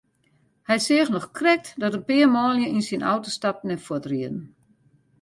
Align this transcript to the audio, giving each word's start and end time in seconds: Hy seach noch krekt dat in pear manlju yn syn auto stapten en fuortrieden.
Hy 0.69 0.77
seach 0.85 1.11
noch 1.13 1.29
krekt 1.37 1.67
dat 1.81 1.95
in 1.97 2.05
pear 2.07 2.29
manlju 2.35 2.67
yn 2.75 2.85
syn 2.87 3.07
auto 3.11 3.29
stapten 3.37 3.73
en 3.75 3.83
fuortrieden. 3.85 4.39